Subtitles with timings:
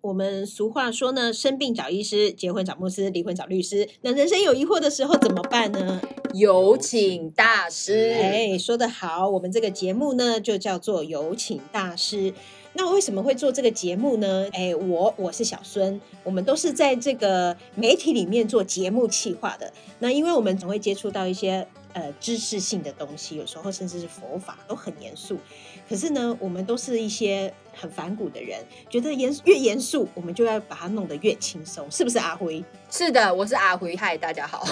[0.00, 3.88] 我们俗话说呢，生病找医师，结婚找牧师，离婚找律师。
[4.02, 6.00] 那人生有疑惑的时候怎么办呢？
[6.34, 8.12] 有请大师。
[8.12, 12.32] 哎，说得好，我们这个节目呢就叫做有请大师。
[12.74, 14.48] 那为什么会做这个节目呢？
[14.52, 19.72] 哎，我我是小孙，我们都是在这个媒体里面做节目企划的。
[19.98, 25.38] 那因为我们总会接触到一些呃知识性的东西，有时候甚至是佛法都很严肃。
[25.88, 28.60] 可是呢，我们都是一些很反骨的人，
[28.90, 32.62] 觉得严越严肃，我们就要把它弄得越轻松，是不是阿辉？
[32.90, 34.66] 是的，我是阿辉，嗨，大家好。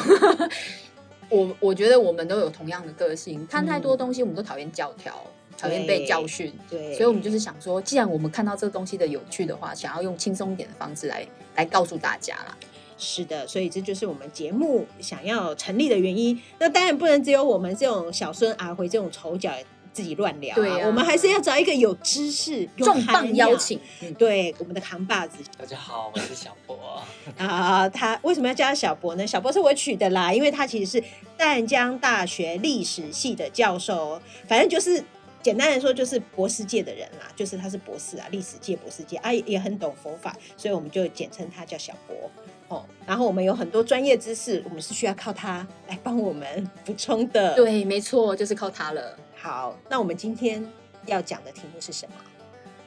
[1.31, 5.15] 我我觉得我们都有同样的个性，看太多东西，我们都讨厌教条，
[5.57, 12.55] 讨厌被教训，对，所以我们就是想说，既然我们看到这个东西的有趣的话，想要用轻松一点的方式来来告诉大家啦。
[12.99, 16.39] 是的，所以这就是我们节目想要成立的原因。
[16.59, 19.51] 那当然不能只有我们这种小孙阿辉这种丑角。
[19.97, 23.81] 自己乱聊，对啊，我们还是要找一个有知识、重磅邀请。
[24.19, 25.39] 对，我们的扛把子。
[25.57, 27.03] 大家好，我是小博
[27.39, 27.89] 啊。
[27.89, 29.27] 他为什么要叫他小博呢？
[29.27, 31.05] 小博是我取的啦，因为他其实是
[31.39, 35.03] 淡江大学历史系的教授，反正就是
[35.41, 42.31] 简单来说就是博士界的人啦，就是他是博士啊，历史界博士界啊，也很懂佛法，所以我们就简称他叫小博
[42.69, 42.85] 哦。
[43.07, 47.55] 然后我们有很多专业知识，我们是需要靠他来帮我们补充的。
[47.55, 49.19] 对，没错，就是靠他了。
[49.47, 50.61] 好，那我们今天
[51.07, 52.15] 要讲的题目是什么？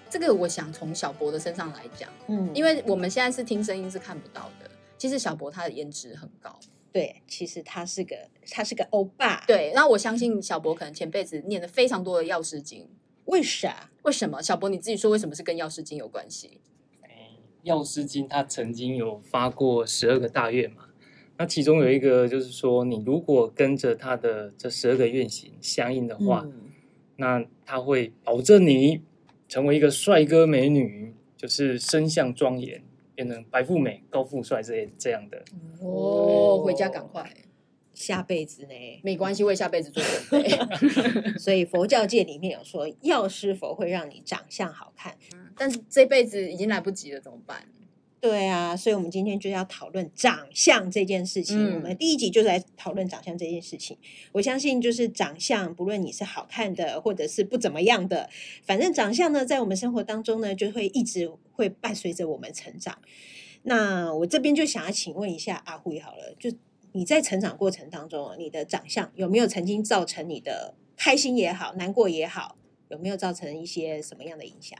[0.09, 4.69] 这个我想从小博的身上来讲，嗯，因为我们现在是听声音是看不到的。
[4.97, 6.59] 其实小博他的颜值很高，
[6.91, 8.13] 对，其实他是个
[8.51, 9.71] 他是个欧巴，对。
[9.73, 12.89] 那我相信小博可能前辈子念了非常多的药师经，
[13.23, 13.89] 为啥？
[14.01, 14.41] 为什么？
[14.41, 16.59] 小博你自己说，为什么是跟药师经有关系？
[17.63, 20.88] 药师经他曾经有发过十二个大愿嘛。
[21.39, 26.45] 那其中有一个就是说，你如果跟着他的这十二个愿行相应的话，
[27.15, 29.01] 那他会保证你
[29.47, 32.83] 成为一个帅哥美女，就是身相庄严，
[33.15, 35.41] 变成白富美、高富帅这些这样的。
[35.81, 37.33] 哦，回家赶快，
[37.93, 38.99] 下辈子呢？
[39.01, 40.49] 没关系，为下辈子做准备。
[41.39, 45.17] 所以佛教界里面有说，药师佛会让你长相好看，
[45.55, 47.63] 但是这辈子已经来不及了，怎么办？
[48.21, 51.75] 对啊，所以我们今天就要讨论长相这件事情。
[51.75, 53.97] 我们第一集就是来讨论长相这件事情。
[54.33, 58.29] 我相信，就是长相，不论你是好看的，或者是不怎么样的，
[58.63, 62.99] 反正长相呢，在我们生活当中呢，就会一直会伴随着我们成长。
[63.63, 66.51] 那我这边就想要请问一下阿辉好了，就
[66.91, 72.57] 你在成长过程当中，你的长相有没有曾经造成你的开心也好，难过也好，
[72.89, 74.77] 有没有造成一些什么样的影响？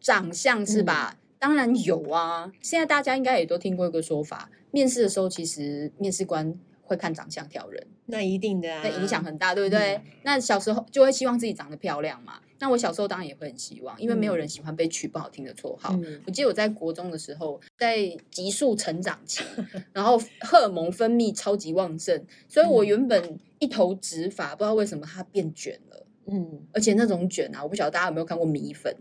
[0.00, 1.18] 长相是吧？
[1.42, 2.52] 当然有啊！
[2.60, 10.00] 现在大家应该也都听过一个说法，面试的时候其实面试官会看长相挑人，那一定的，啊那影响很大，对不对？
[10.22, 12.34] 那小时候就会希望自己长得漂亮嘛。
[12.60, 15.92] 那我小时候当然也会很希望，因为没有人喜欢被取不好听的绰号。
[16.24, 19.42] 我记得我在国中的时候，在急速成长期，
[19.92, 26.06] 然后荷尔蒙分泌超级旺盛，所以我原本一头直发，不知道为什么它变卷了。
[26.26, 28.94] 嗯，而且那种卷啊，我不晓得大家有没有看过米粉。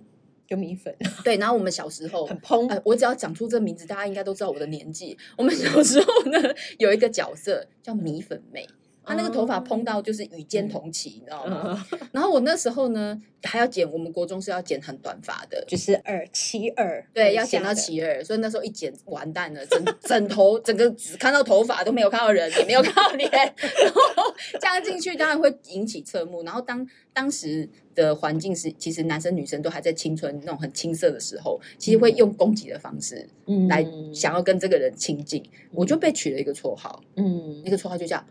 [0.51, 1.37] 就米粉， 对。
[1.37, 5.17] 然后我们小时候很蓬，我只要讲出这名字，大家应该都知道我的年纪。
[5.37, 6.37] 我们小时候呢，
[6.77, 8.67] 有一个角色叫米粉妹。
[9.03, 11.85] 他那个头发蓬到就是与肩同齐，你知道吗？
[12.13, 26.43] 然后我那时候呢还要剪，我们国中是要剪很短发的，就是二七二，对，要剪到七二，所以那时候一剪完蛋了，整整头整个只看到头发都没有看到人，也没有看到脸，然后这样进去当然会引起侧目。
[26.43, 33.27] 然后当当时的环境是，其实男生女生都还在青春那种很青涩的时候，其实会用攻击的方式
[33.67, 33.83] 来
[34.13, 38.23] 想要跟这个人亲近，我就被取了一个绰号，嗯，那个绰号就叫。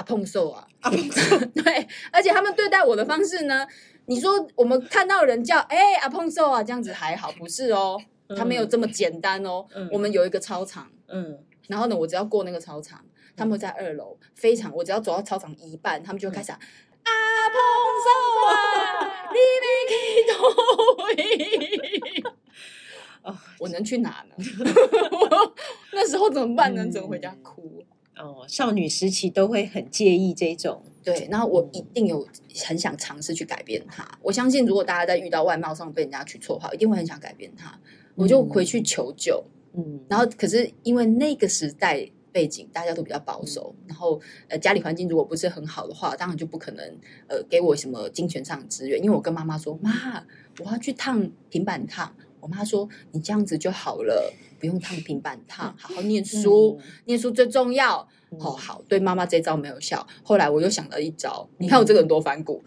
[0.00, 3.66] 阿碰瘦啊，阿碰瘦， 对，而且他们对待我的方式呢，
[4.06, 8.00] 你说我们看到人叫哎阿碰瘦啊，这样子还好，不是哦，
[8.34, 9.66] 他没有这么简单哦。
[9.92, 11.38] 我们有一个操场，嗯，
[11.68, 13.04] 然后呢，我只要过那个操场，
[13.36, 17.58] 他们在二楼，非常，我只要走到操场一半，他们就开始阿碰
[18.06, 18.08] 瘦
[18.48, 18.52] 啊，
[19.36, 19.98] 你没听
[22.24, 22.32] 懂？
[23.30, 24.34] 哦，我能去哪呢？
[25.92, 26.86] 那时候怎么办呢？
[26.90, 27.84] 只能回家哭。
[28.20, 31.26] 哦，少女时期都会很介意这种，对。
[31.30, 32.26] 然后我一定有
[32.66, 34.06] 很想尝试去改变它。
[34.22, 37.78] 我相信，如果大家在遇到外貌上被人家取绰号，一定会很想改变它。
[38.14, 40.00] 我就回去求救，嗯。
[40.08, 46.84] 然后，可是因为那个时代背景，大家都比较保守，然后呃，家里环境如果不是很好的话，当然就不可能
[47.28, 49.02] 呃给我什么金钱上的资源。
[49.02, 50.24] 因为我跟妈妈说，妈，
[50.58, 52.14] 我要去烫平板烫。
[52.40, 54.32] 我妈说，你这样子就好了。
[54.58, 58.06] 不用烫平板烫，好好念书，念书最重要。
[58.38, 60.06] 哦，好，对妈妈这招没有效。
[60.22, 62.62] 后来我又想了一招，你看我这个人多反骨，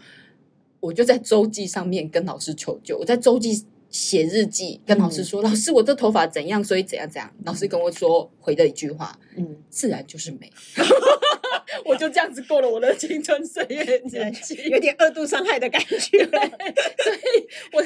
[0.80, 2.98] 我就在周记上面跟老师求救。
[2.98, 6.64] 我在周记写日记，跟老师说：“老师，我这头发怎样？
[6.64, 10.52] 所以怎样怎样。”老师跟我说回的一句话：“嗯，自然就是美。”
[11.84, 15.96] 我就这样子过了我的青春岁月年纪， 有点二度伤害的感觉。
[15.98, 17.82] 所以，我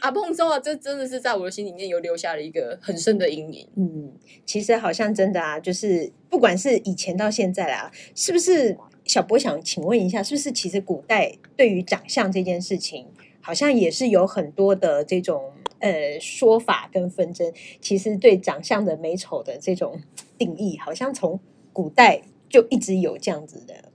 [0.00, 3.68] 阿碰说啊，这真的是在我的心里面有留下了一个很深的阴影。
[3.76, 4.12] 嗯，
[4.44, 13.06] 其实好像真的啊，就是不管是以前到现在啊，是不是小波想请问一下，是不是其实古代对于长相这件事情，
[13.40, 17.52] 好像也是有很多的这种呃说法跟纷争。
[17.80, 20.00] 其实对长相的美丑的这种
[20.38, 21.38] 定义，好像从
[21.72, 22.22] 古代。
[22.52, 23.90] 就一直有这样子的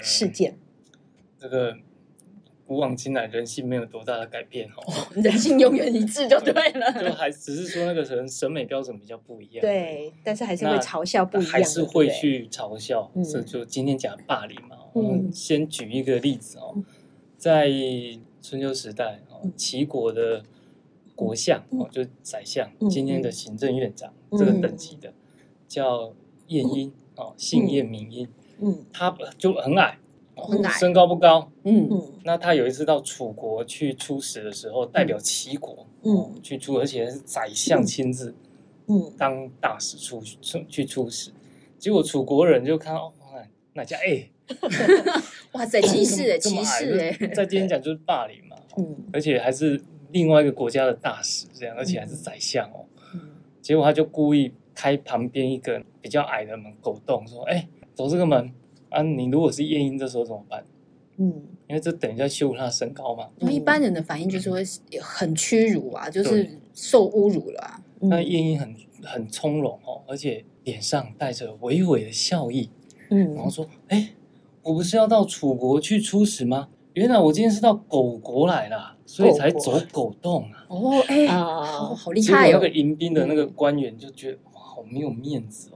[0.00, 0.56] 事件。
[1.36, 1.76] 这个
[2.66, 6.92] 古往今来，人性没有多大的改变哦， 人性永远一致就对了。
[7.02, 9.60] 就还只是说那个人审美标准比较不一样。
[9.60, 13.10] 对，但是还是会嘲笑不一样，还是会去嘲笑。
[13.30, 14.78] 这就今天讲霸凌嘛。
[14.94, 16.76] 嗯，先举一个例子哦，
[17.36, 17.68] 在
[18.40, 20.44] 春秋时代哦，齐国的
[21.14, 25.12] 国相哦，就宰相，今天的行政院长这个等级的
[25.66, 26.14] 叫
[26.46, 26.92] 晏婴。
[27.16, 28.28] 哦，姓叶名音，
[28.58, 29.98] 嗯，他就很矮，
[30.34, 31.88] 很矮，身高不高，嗯。
[31.90, 32.12] 嗯。
[32.24, 38.34] 那他有一次到楚国去出使的时候，代表齐国，嗯，去出，而且是宰相亲自，
[38.86, 41.30] 嗯，当大使出出去出使，
[41.78, 43.42] 结果楚国人就看到，哇，
[43.74, 44.30] 那家哎，
[45.52, 49.80] 哇塞，歧视哎，歧视哎，在今天讲就是霸凌嘛，嗯，而且还是
[50.10, 53.20] 另外一个国家的大使这样，而且还是宰相哦，嗯，
[53.60, 54.52] 结果他就故意。
[54.74, 58.52] 开旁边一个比较矮的门，狗洞说：“哎，走这个门
[58.90, 59.02] 啊！
[59.02, 60.64] 你如果是夜莺，这时候怎么办？
[61.16, 61.32] 嗯，
[61.68, 63.28] 因为这等一下羞辱他的身高嘛。
[63.38, 64.64] 那一般人的反应就是会
[65.00, 67.80] 很屈辱啊，就是受侮辱了。
[68.00, 72.68] 那夜莺很很从容哦，而且脸上带着微微的笑意。
[73.10, 74.10] 嗯，然后说：哎，
[74.62, 76.68] 我不是要到楚国去出使吗？
[76.94, 80.66] 原来我今天是到狗国来了，所以才走狗洞啊。
[80.68, 82.50] 哦，哎，好厉害哦！
[82.54, 84.38] 那个迎宾的那个官员就觉得。
[84.74, 85.70] 好没有面子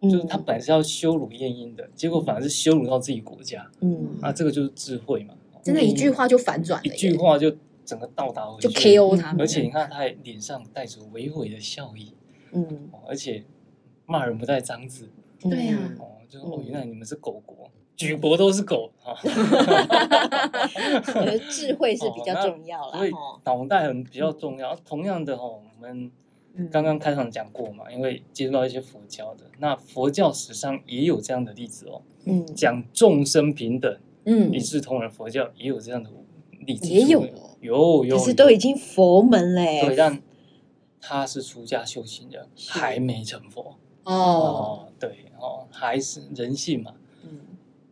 [0.00, 3.70] 哦，就是他本来是要羞辱晏婴的，结果反而是羞辱到自己国家。
[3.80, 7.54] 嗯，啊，这个就是智慧嘛，真的，一句话就反转，一句话就
[7.84, 9.34] 整个到达，就 KO 他。
[9.38, 12.12] 而且你看，他还脸上带着微微的笑意。
[12.52, 13.44] 嗯，而且
[14.06, 15.08] 骂人不带脏字。
[15.40, 19.14] 对呀，哦，就是哦，原来你们是狗国，举国都是狗啊。
[21.06, 22.98] 我觉得智慧是比较重要了，
[23.44, 24.74] 脑袋很比较重要。
[24.76, 26.10] 同样的哈，我们。
[26.70, 32.02] 刚刚开场讲过嘛，因为接触到一些佛教的，那佛教史上也有这样的例子哦。
[32.26, 36.10] 嗯，讲众生平等，嗯，一视同仁，佛教也有这样的
[36.60, 37.26] 例子，也有，
[37.60, 38.16] 有有。
[38.16, 40.22] 可是都已经佛门嘞，对，但
[41.00, 43.76] 他是出家修行的，还没成佛。
[44.04, 44.88] 哦。
[44.98, 46.94] 对哦，还是人性嘛。
[47.24, 47.40] 嗯，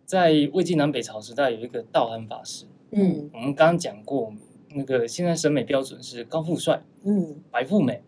[0.07, 4.33] 在魏晋南北朝时代有一个道安法师，嗯，我们刚刚讲过，
[4.75, 8.03] 那个现在审美标准是高富帅，嗯，白富美。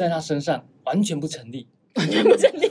[0.00, 2.70] 在他身上完全不成立， 完全不成立。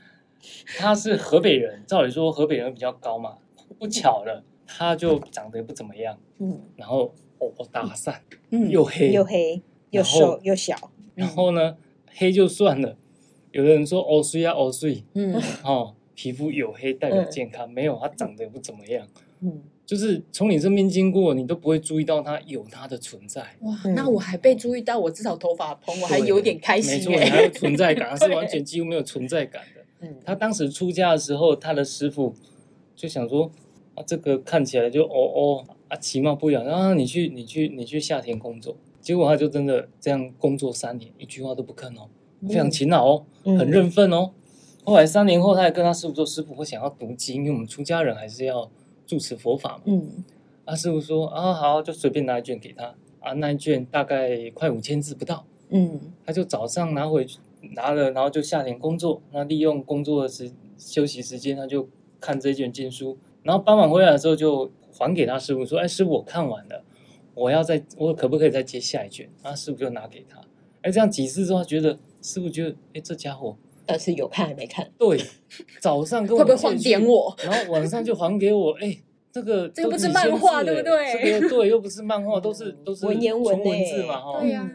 [0.78, 3.36] 他是河北人，照理说河北人比较高嘛，
[3.78, 6.18] 不巧了，他就长得不怎么样。
[6.38, 9.60] 嗯，然后哦，打散，嗯，又黑又黑
[9.90, 10.90] 又瘦又小。
[11.14, 11.76] 然后呢，
[12.14, 12.96] 黑就算了，
[13.50, 19.06] 有的人说哦碎啊哦碎，嗯，哦，皮肤黝黑代表健康，没有，他长得也不怎么样。
[19.40, 19.62] 嗯。
[19.92, 23.42] 就是从你身边经过，你都不会注意到它有它的存在。
[23.60, 27.10] 哇，那我还被注意到，我至少头发蓬，我还有点开心。
[27.10, 29.84] 没错，还有存在感，是完全几乎没有存在感的。
[30.00, 32.34] 嗯，他当时出家的时候，他的师傅
[32.96, 33.52] 就想说
[33.94, 38.74] 啊，这个看起来就哦哦啊，其貌不扬啊，你去你去你去下田工作。
[39.02, 42.08] 结果他就真的这样工作三年，一句话都不吭哦，
[42.48, 44.30] 非常勤劳哦，很认份哦。
[44.84, 48.70] 后来三年后，他也跟他师傅说：“师傅，我想要读经，因为我们出家人还是要。”
[49.06, 50.24] 住持佛法嘛，嗯，
[50.64, 57.38] 啊，师傅说啊，好，就随便拿一卷给他，啊，那一卷大概快五千字不到，嗯，他就早上拿回去
[57.74, 61.88] 拿了，然后就下田工作，那利用工作的时休息时间，他就
[62.20, 66.84] 看这卷经书，然后傍晚回来的时候就还给他师傅说，哎，师傅我看完了，
[67.34, 69.28] 我要再我可不可以再接下一卷？
[69.42, 70.40] 啊，师傅就拿给他，
[70.82, 73.56] 哎，这样几次之后觉得师傅觉得，哎，这家伙。
[73.86, 74.90] 但是有看还没看？
[74.98, 75.20] 对，
[75.80, 77.34] 早上跟会不会还点我？
[77.44, 78.72] 然后晚上就还给我。
[78.80, 78.96] 哎，
[79.32, 81.12] 这个这不是漫画对不对？
[81.12, 84.40] 这个对， 又不是漫画，都是都是文言文文字嘛哈。
[84.40, 84.70] 对呀，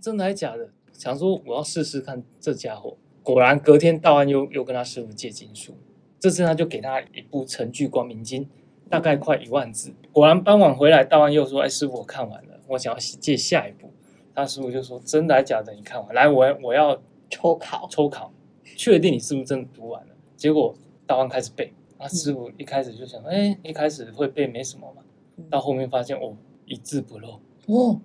[0.00, 0.70] 真的还是假的？
[0.92, 2.96] 想说我要试试看这家伙。
[3.22, 5.74] 果然隔天道安又又跟他师傅借经书，
[6.20, 8.44] 这次他就给他一部《成句光明经》，
[8.90, 9.94] 大概快一万字。
[10.12, 13.90] 果然傍晚回来，道安又说：“哎，师傅我看完了，我想要借下一部。”
[14.34, 15.72] 他师傅就说：“真的还是假的？
[15.72, 18.30] 你看完来，我我要抽考抽考。”
[18.76, 20.14] 确定你是不是真的读完了？
[20.36, 20.74] 结果
[21.06, 25.02] 大王开始背，他师傅一开始就想，哎，一开始会背没什么嘛，
[25.50, 28.00] 到后面发现哦，一字不漏，哦，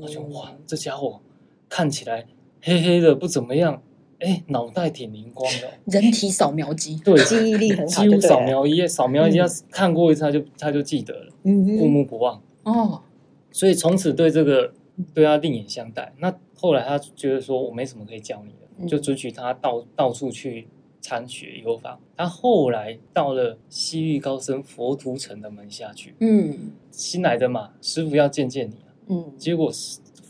[0.00, 1.20] 我就哇，这家伙
[1.68, 2.26] 看起来
[2.62, 3.82] 黑黑的不怎么样，
[4.20, 11.32] 哎，脑袋挺灵光的，人体扫描机，对，记忆力很好，几乎扫描一页，扫描一下看过一次他就他就记得了，
[11.78, 12.42] 过目不忘。
[12.64, 13.02] 哦。
[13.50, 14.72] 所以从此对这个
[15.14, 16.12] 对他另眼相待。
[16.18, 20.68] 那后来他觉得说我没什么可以教你的，就准许他到到处去
[21.00, 21.98] 参学游访。
[22.16, 29.72] 他后来到了西域高僧佛图澄的门下去，嗯，新来的嘛，师傅要见见你啊，嗯，结果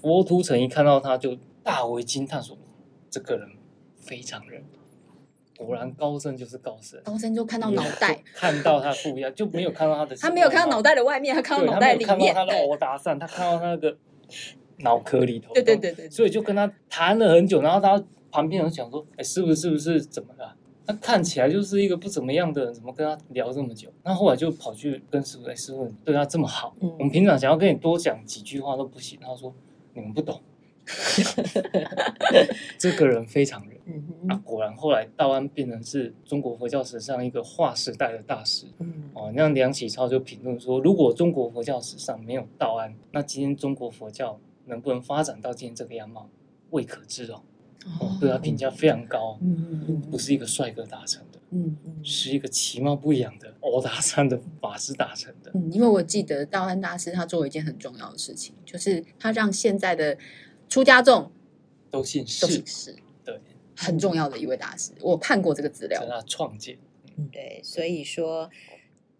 [0.00, 2.56] 佛图澄一看到他就大为惊叹，说
[3.10, 3.48] 这个人
[3.98, 4.62] 非常人。
[5.56, 10.14] 果然高僧就是高僧，高僧就看到脑袋，看到他不一样，就没有看到他的。
[10.22, 12.06] 他没有看到脑袋的外面，他看到脑袋里面。
[12.06, 13.96] 他看到他的 欧达善，他看到他那个
[14.78, 15.52] 脑壳里头。
[15.52, 16.08] 对对对对。
[16.10, 18.00] 所以就跟他谈了很久，然后他
[18.38, 20.54] 旁边人讲说：“哎，师傅是不是怎么了？
[20.86, 29.52] 他看起来就是一个不怎么样的人，怎么跟他聊这么久？”那后来就跑去跟师傅：“哎，师傅对他这么好，我们平常想要跟你多讲几句话都不行。”他说
[29.92, 30.40] ：“你们不懂。
[32.78, 33.76] ”这个人非常人
[34.28, 38.66] 啊，果然后来道安变成是中国佛教史上一个划时代的大师。
[39.14, 46.30] 哦，那梁启超就评论说，如果中国佛教史上没有道安，那今天中国佛教能不能发展到今天这个样貌，
[46.70, 47.42] 未可知哦。
[48.00, 49.38] 哦，对他评价非常高。
[49.40, 55.50] 嗯嗯不是一个帅哥达成的，嗯嗯，是一个其貌不扬的欧达山的法师达成的。
[55.54, 60.16] 嗯，因为我记得道安大师他做了一件很重要的事情，就是他让现在的。
[60.68, 61.32] 出家众
[61.90, 63.40] 都姓氏，都姓氏，对，
[63.74, 66.76] 很重要的一位大师，我看过这个资料，他创建，
[67.32, 68.50] 对，所以说。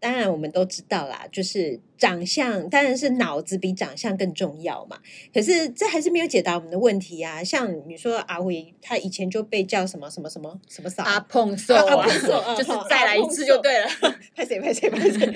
[0.00, 4.98] 当然，我们都知道啦，就是长相当然是脑子比长相更重要嘛。
[5.34, 7.42] 可是这还是没有解答我们的问题啊。
[7.42, 13.88] 像你说阿辉，他以前就被叫什么什么什么什么嫂阿碰瘦阿碰瘦， 就是再来一次就对了。
[14.36, 15.34] 拍谁拍谁拍谁？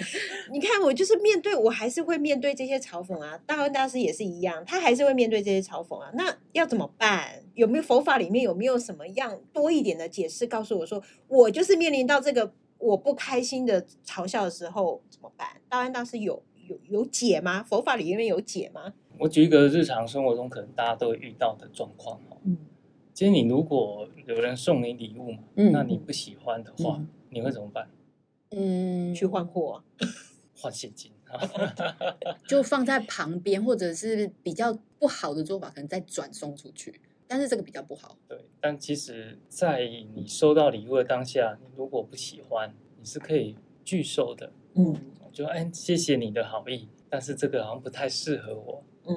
[0.52, 3.36] 你看我就是面对，我还是会面对这些嘲讽啊。
[3.44, 6.10] 大恩大师也是一样，他还是会面对这些嘲讽啊。
[6.14, 7.42] 那要怎么办？
[7.54, 12.52] 有没有佛法里面有没有什么样多一点的解释，告诉我说，我就是面临到这个。
[12.82, 15.48] 我不开心的嘲笑的时候怎么办？
[15.68, 17.62] 道安大师有有有解吗？
[17.62, 18.92] 佛法里面有解吗？
[19.18, 22.38] 我举一个日常生活中可能大家都会遇到的状况哦。
[22.44, 22.56] 嗯，
[23.14, 27.88] 今天你如果有人送你礼物嘛，那你不喜欢的话，你会怎么办？
[28.50, 29.84] 嗯，去换货，
[30.56, 31.12] 换现金，
[32.48, 37.00] 就放在旁边，或者是比较不好的做法，可能再转送出去。
[37.32, 38.18] 但是这个比较不好。
[38.28, 44.52] 对，但其实，在你收到礼物的当下，你如果不喜欢，你是可以拒收的。
[44.74, 44.94] 嗯，
[45.32, 48.84] 就哎，谢谢你的好意，但是这个好像不太适合我。
[49.06, 49.14] 嗯，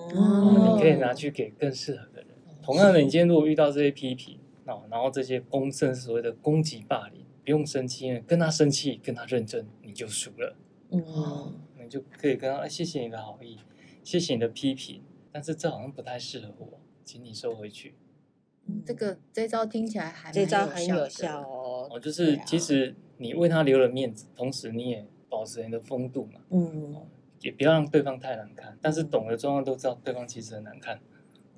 [0.77, 2.29] 你可以拿去给更适合的人。
[2.63, 10.55] 同样的，你今天如果遇到这些批评，哦，然后这些公正所谓的攻击霸凌，不用生气，跟他生气，跟他认真，你就输了。
[10.91, 11.03] 嗯，
[11.83, 13.59] 你就可以跟他，谢谢你的好意，
[14.05, 15.01] 谢谢你的批评，
[15.33, 17.95] 但是这好像不太适合我，请你收回去。
[18.85, 21.87] 这个这招听起来还这招很有效哦。
[21.91, 26.41] 哦，就是其实你为他留了面子，同时你也保持你的风度嘛。
[26.49, 26.95] 嗯，
[27.41, 28.77] 也不要让对方太难看。
[28.81, 30.99] 但是懂的状况都知道，对方其实很难看。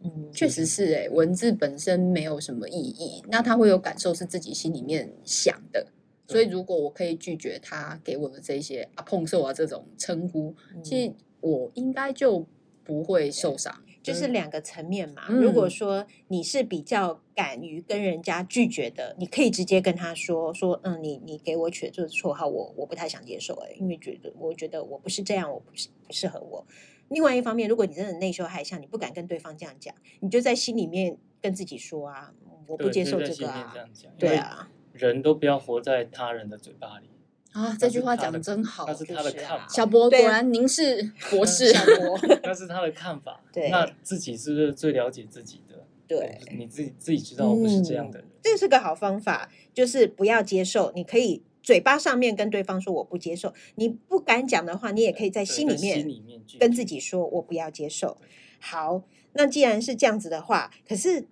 [0.03, 5.87] 嗯，确实是哎，文字本身没有什么意义，那他会有感受是自己心里面想的。
[6.27, 12.45] 所以如果我可以拒绝他给我的这些啊碰受啊这种称呼，其实我应该就
[12.83, 13.73] 不会受伤。
[14.07, 15.27] 就是两个层面嘛。
[15.27, 26.65] 如果说你是比较敢于跟人家拒绝的，你可以直接跟他说说，嗯，你你给我取的这个绰号，我我不太想接受，哎，因为觉得我觉得我不是这样，我不是不适合我。
[27.09, 32.33] 另外一方面，如果你真的内羞害相，你不敢跟对方这样讲，你就在心里面跟自己说啊，
[32.67, 33.75] 我不接受这个啊，
[34.17, 37.09] 对啊，人都不要活在他人的嘴巴里。
[37.57, 38.85] 啊，这句话讲的真好。
[38.87, 39.67] 那是他的看法。
[39.67, 41.73] 小博，果然您是博士。
[41.73, 43.41] 小博，那是他的看法。
[43.51, 45.83] 对，那自己是不是最了解自己的？
[46.07, 48.27] 对，你自己自己知道我不是这样的人。
[48.43, 50.91] 这是个好方法，就是不要接受。
[50.93, 56.07] 你可以嘴巴上面跟对方说我不接受，你不敢讲的话，你也可以在心里面
[56.59, 58.17] 跟自己说我不要接受。
[58.59, 59.01] 好，
[59.33, 61.25] 那既然是这样子的话，可是。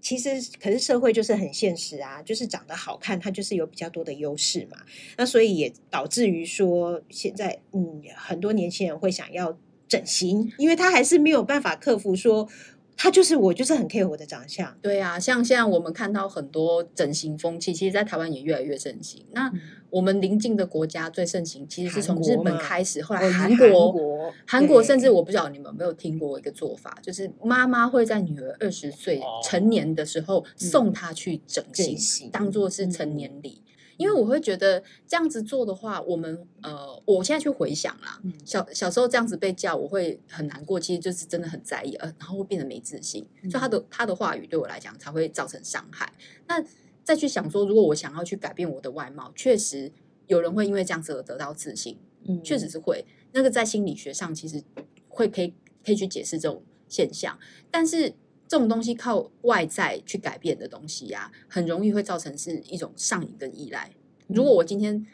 [0.00, 4.78] 其实，可是社会就是很现实啊，就是长得好看，它就是有比较多的优势嘛。
[5.16, 12.48] 那所以也导致于说，现在嗯，很多年轻人会想要整形，因为他还是没有办法克服说。
[12.96, 14.74] 他就是我，就是很 care 我的长相。
[14.80, 19.24] 对啊，像现在我们看到很多整形风气，其实，在台湾也越来越盛行。
[19.32, 19.52] 那
[19.90, 33.62] 我们邻近的国家最盛行，其实是从日本开始，后来韩国，韩国甚至我不知道你们有没有听过一个做法，就是妈妈会在女儿二十岁成年的时候送她去整形，当做是成年礼。
[33.96, 46.12] 因为我会觉得这样子做的话，我们呃，我现在去回想啦，小小时候这样子被叫，我会很难过，其实就是真的很在意，呃，然后会变得没自信，就他的他的话语对我来讲才会造成伤害。
[46.46, 46.62] 那
[47.02, 49.90] 再去想说，如果我想要去改变我的外貌，确实
[50.26, 53.04] 有人会因为这样子而得到自信，嗯，确实是会。
[53.32, 54.62] 那个在心理学上其实
[55.08, 57.38] 会可以可以去解释这种现象，
[57.70, 58.14] 但是。
[58.48, 63.90] 这种东西靠外在去改变的东西呀，很容易会造成是一种上瘾跟依赖。
[64.28, 65.04] 如果我今天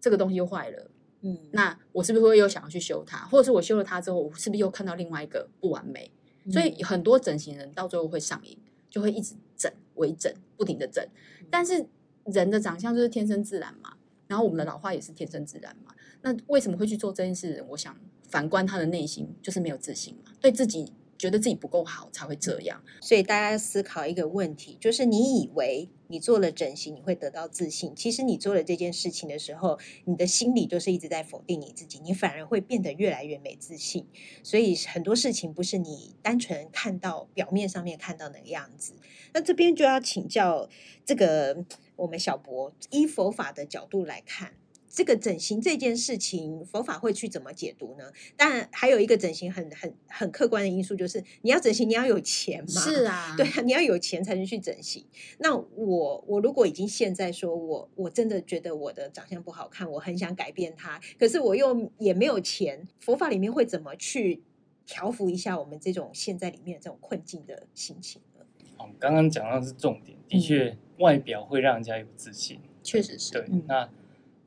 [0.00, 0.90] 这个东西又坏了，
[1.22, 3.18] 嗯，那我是不是会又想要去修它？
[3.26, 6.10] 或者是我修了它之后，我是不是又看到另外一个不完美？
[6.50, 8.56] 所以很多整形人到最后会上瘾，
[8.88, 11.04] 就会一直整、微整、不停的整。
[11.50, 11.84] 但是
[12.26, 13.96] 人的长相就是天生自然嘛，
[14.28, 15.92] 然后我们的老化也是天生自然嘛。
[16.22, 17.64] 那为什么会去做这件事？
[17.70, 17.96] 我想
[18.28, 20.92] 反观他的内心，就是没有自信嘛，对自己。
[21.18, 34.06] 觉得自己不够好才会这样，所以大家思考一个问题，就是你以为你做了整形你会得到自信，其实你做了这件事情的时候，你的心里就是一直在否定你自己，你反而会变得越来越没自信。
[34.44, 38.94] 所以很多事情不是你单纯看到表面上面看到那个样子。
[39.32, 40.68] 那这边就要请教
[41.04, 41.64] 这个
[41.96, 44.54] 我们小博，依佛法的角度来看。
[44.88, 48.10] 这个整形这件事情，佛法会去怎么解读呢？
[48.36, 52.80] 当然，还有一个整形很很很客观的因素，就是你要整形，你要有钱嘛。
[52.80, 55.04] 是啊， 对啊，你要有钱才能去整形。
[55.38, 64.42] 那我我如果已经现在说我我真的觉得我的长相不好看，我很想改变它，可是我又也没有钱，佛法里面会怎么去
[64.86, 68.44] 调服一下我们这种现在里面这种困境的心情呢？
[68.78, 73.44] 哦，刚刚讲到是重点，的确，外表会让人家有自信，确实是对。
[73.66, 73.88] 那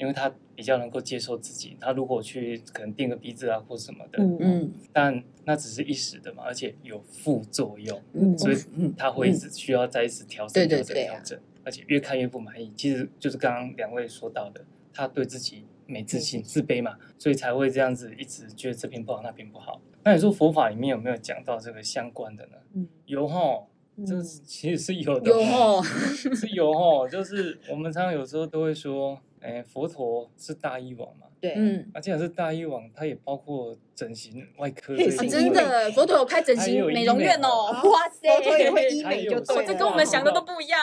[0.01, 8.57] 因为他比较能够接受自己，他如果去可能垫个鼻子啊或什么的，嗯嗯，但那只是一时的嘛，而且有副作用，嗯，所以
[8.97, 12.73] 他会一直需要再一次调整、调整、调整，而且越看越不满意。
[12.75, 19.79] 其实就是刚刚两位说到的，他对自己没自信、自卑嘛，所以才会这样子一直觉得这边不好、那边不好。
[20.03, 22.57] 那你说佛法里面有没有讲到这个相关的呢？
[22.73, 23.67] 嗯，有哈，
[24.05, 29.19] 这其实是有的，有哦， 是有哦，就是我们常常有时候都会说。
[29.43, 31.25] 哎，佛陀是大医王嘛？
[31.39, 34.95] 对，嗯，而且是大医王，他也包括整形外科。
[34.95, 37.71] 真的，佛陀有开整形美容院哦！
[37.89, 40.79] 哇塞，佛陀也会医美，就这跟我们想的都不一样。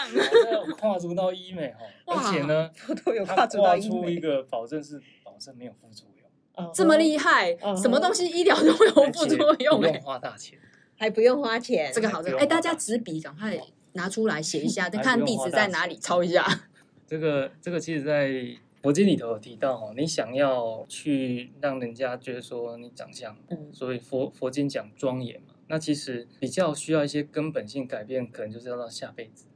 [0.76, 3.94] 跨足到医美哈，而且呢，佛陀有跨足到医美。
[4.02, 10.58] 出一个保证是保证没有副作用，这么厉害，什么东西医疗都会有副作用，不用花大钱，
[10.98, 13.58] 还不用花钱，这个好，这个哎，大家纸笔赶快
[13.92, 16.44] 拿出来写一下，再看地址在哪里，抄一下。
[17.06, 18.30] 这 个这个，其实，在
[18.82, 29.46] 佛经里头有提到哦，你想要去让人家觉得说你长相，嗯，所以佛佛经讲庄严嘛，那其实比较需要一些根本性改变，可能就是要到下辈子。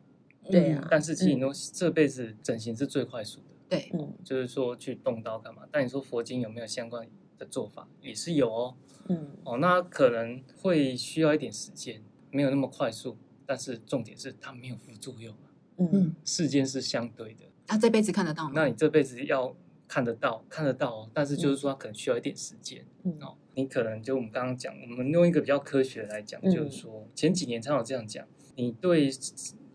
[0.51, 0.87] 对呀。
[0.91, 3.47] 但是其实你说这辈子整形是最快速的。
[3.69, 3.91] 对。
[3.95, 4.15] 嗯。
[4.25, 5.63] 就是说去动刀干嘛？
[5.71, 7.07] 但你说佛经有没有相关
[7.43, 7.89] 的做法？
[8.01, 8.75] 也是有哦。
[9.09, 9.31] 嗯。
[9.45, 15.35] 哦，那可能会需要一点时间，没有那么快速，但是重点是它没有副作用。
[15.79, 18.53] 嗯，世间是相对的，他这辈子看得到吗？
[18.55, 19.57] 那你这辈子要
[19.89, 22.85] 看得到，看得到，但是就是说，可能需要一点时间。
[23.03, 28.25] 嗯哦，你可能就我们刚刚讲，我们用一个比较科学的来讲，就是说前几年常有这样讲，
[28.55, 29.11] 你对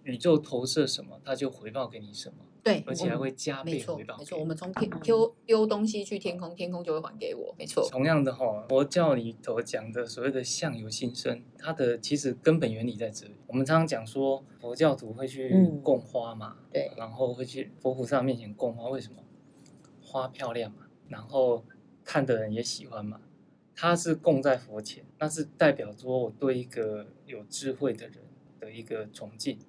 [0.04, 2.36] 宇宙投射什么，它就回报给你什么。
[2.68, 4.18] 对，而且还会加倍回报。
[4.18, 7.56] 没错，我们从天丢丢东西去天空，天空就会还给我。
[7.58, 7.88] 没错。
[7.90, 13.36] 同样的哈，佛教里头讲的所谓的相由心生，它的其实根本原理在这里。
[13.48, 15.50] 我们常常讲说，佛教徒会去
[15.82, 19.24] 供花嘛，对，然后会去佛菩萨面前供花，为什么？
[20.02, 21.64] 花漂亮嘛，然后
[22.04, 23.22] 看的人也喜欢嘛。
[23.76, 28.18] 它是供在佛前，那是代表说我对一个有智慧的人
[28.60, 29.60] 的一个崇敬。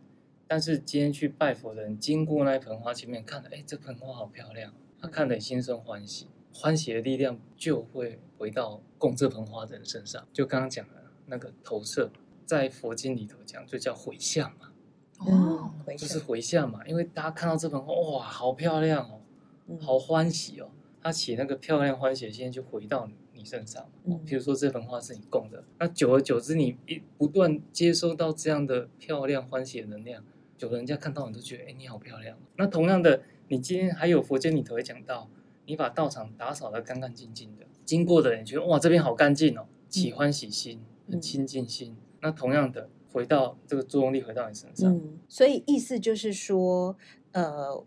[0.48, 10.26] 但是今天去拜佛的人，经过那一盆花前面看了，哎，这盆花好漂亮，他看得心生欢喜，欢喜的力量就会回到供这盆花的人身上。
[10.32, 10.94] 就刚刚讲的
[11.26, 12.10] 那个投射，
[12.46, 14.72] 在佛经里头讲，就叫回向嘛。
[15.18, 20.70] 哦，就是回向嘛，因为大家看到这盆花，哇，好漂亮哦，好欢喜哦，
[21.02, 23.86] 他起那个漂亮欢喜的心就回到你身上。
[24.04, 30.24] 嗯，比如说这盆花是你供的，那久而久之，你一不断接收到这样的漂亮欢喜的能量。
[30.60, 32.36] 有人家看到你都觉得，哎，你好漂亮。
[32.56, 35.30] 那同样的，你今天还有佛经里头会讲到，
[35.66, 41.96] 你把道场打扫的干干净净的，经过的人觉得，哇，这边好干净哦，起欢喜心，很清净心。
[42.20, 44.92] 那同样的，回到这个作用力回到你身上。
[44.92, 46.96] 嗯，所以意思就是说，
[47.32, 47.84] 呃，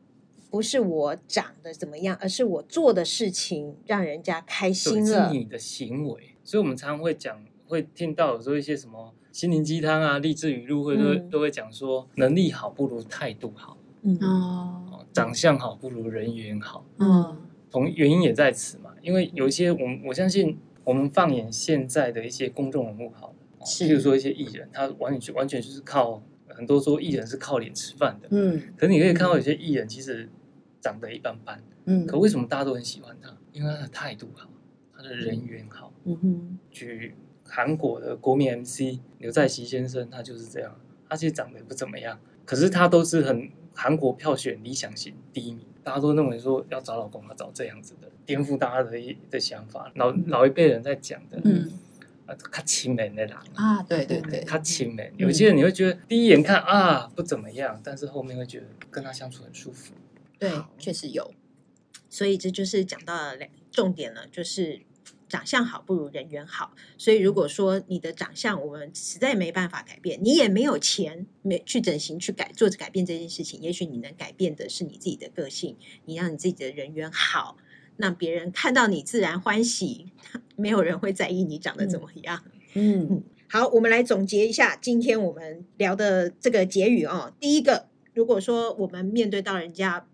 [0.50, 5.30] 不是我长得怎么样，而是我做的事情让人家开心了。
[5.30, 6.38] 是你的行为。
[6.44, 9.14] 所以我们常常会讲，会听到有时候一些什么。
[9.32, 13.78] 心灵鸡汤啊，励志语录会都都会讲说，能力好不如态度好。
[14.04, 16.84] 嗯哦，长相好不如人缘好。
[16.98, 17.38] 嗯，
[17.70, 28.28] 同原因也在此嘛，因为有一些我们我相信，我们放眼现在的一些公众人物，好，譬如说一些艺人，他完全完全就是靠很多说艺人是靠脸吃饭的。
[28.32, 30.28] 嗯，可是你可以看到有些艺人其实
[30.82, 31.64] 长得一般般。
[31.86, 33.38] 嗯，可为什么大家都很喜欢他？
[33.54, 34.50] 因为他的态度好，
[34.96, 35.94] 他的人缘好。
[36.06, 37.14] 嗯哼，举
[37.44, 40.80] 韩国的国民 MC 刘在熙先生，他就是这样。
[41.10, 45.66] 他其实长得也不怎么样，可是他都是很韩国票选理想型第一名。
[45.84, 49.92] 大家都认为说要找老公要找这样子的，颠覆大家的一的想法。
[49.96, 51.72] 老老一辈人在讲的，嗯，
[52.28, 55.12] 啊，他亲美的啦，啊，对对对，他亲美。
[55.18, 59.94] 有些人你会觉得第一眼看啊不怎么样，但是后面会觉得跟他相处很舒服。
[60.38, 61.34] 对，确实有。
[62.10, 64.82] 所以这就是讲到了两重点了，就是
[65.32, 66.76] 长相好不如人缘好。
[66.98, 77.56] 所以如果说你的长相我们实在没办法改变，你也没有钱没去整形去改做改变这件事情，也许你能改变的是你自己的个性，你让你自己的人缘好，
[77.96, 80.12] 让别人看到你自然欢喜，
[80.58, 82.44] 没有人会在意你长得怎么样。
[82.74, 87.34] 嗯，好，我们来总结一下今天我们聊的这个结语哦。
[87.40, 90.06] 第一个，如果说我们面对到人家。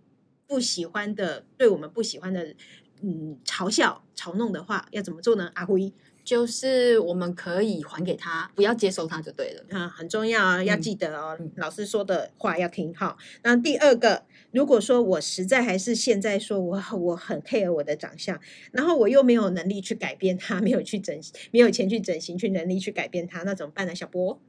[0.49, 2.55] 不喜欢的，对我们不喜欢的，
[3.01, 5.51] 嗯，嘲笑、嘲弄的话，要怎么做呢？
[5.53, 9.63] 阿辉，就是我们可以还给他，不要接受他就对了。
[9.69, 13.17] 啊，很重要啊，要记得哦，老师说的话要听好。
[13.43, 18.39] 那第二个，如果说我实在还是现在说我我很配合我的长相，
[18.71, 21.15] 然后我又没有能力去改变他，没有去整，
[21.51, 23.93] 没有钱去整形，去能力去改变他，那怎么办呢？
[23.93, 24.39] 小波，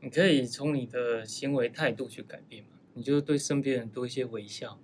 [0.00, 4.80] 你可以从你的行为态度去改变嘛，你就对身边人多一些微笑。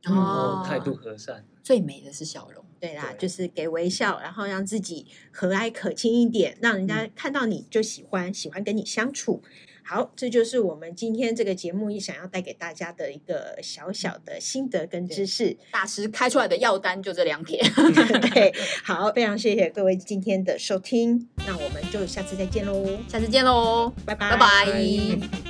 [0.00, 2.64] 然后态度和善，最美的是笑容。
[2.80, 9.42] 对啦，就是给微笑，然后让自己和蔼可亲一点，让人家看到你就喜欢，喜欢跟你相处。
[9.82, 15.56] 好，这就是我们今天这个节目想要带给大家的一个小小的心得跟知识。
[15.70, 17.58] 大师开出来的药单就这两撇。
[18.34, 18.52] 对，
[18.84, 25.47] 好，非常谢谢各位今天的收听，那我们就下次再见喽，下次见喽，拜拜，拜拜。